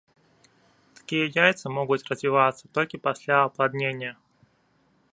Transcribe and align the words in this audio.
Такія 0.99 1.25
яйцы 1.43 1.65
могуць 1.77 2.01
развівацца 2.09 2.73
толькі 2.79 3.03
пасля 3.07 3.35
апладнення. 3.51 4.11